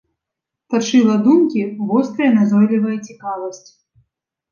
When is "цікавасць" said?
3.11-3.63